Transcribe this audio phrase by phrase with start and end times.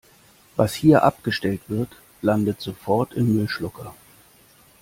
[0.55, 1.89] Was hier abgestellt wird,
[2.23, 3.93] landet sofort im Müllschlucker.